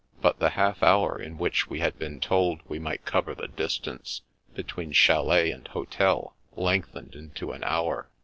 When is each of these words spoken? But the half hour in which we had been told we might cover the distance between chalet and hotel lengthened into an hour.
But 0.19 0.39
the 0.39 0.49
half 0.49 0.81
hour 0.81 1.21
in 1.21 1.37
which 1.37 1.69
we 1.69 1.79
had 1.79 1.99
been 1.99 2.19
told 2.19 2.61
we 2.67 2.79
might 2.79 3.05
cover 3.05 3.35
the 3.35 3.47
distance 3.47 4.21
between 4.55 4.93
chalet 4.93 5.51
and 5.51 5.67
hotel 5.67 6.35
lengthened 6.55 7.13
into 7.13 7.51
an 7.51 7.63
hour. 7.63 8.09